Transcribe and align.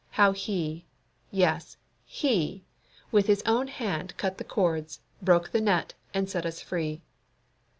How 0.09 0.31
He, 0.31 0.85
yes, 1.29 1.77
HE, 2.05 2.63
with 3.11 3.27
His 3.27 3.43
own 3.45 3.67
hand 3.67 4.17
cut 4.17 4.39
the 4.39 4.43
cords, 4.43 4.99
broke 5.21 5.51
the 5.51 5.61
net, 5.61 5.93
and 6.11 6.27
set 6.27 6.43
us 6.43 6.59
free! 6.59 7.03